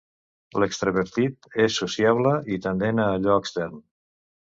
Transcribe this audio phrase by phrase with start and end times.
[0.61, 3.77] L'extravertit és sociable i tendent a allò extern.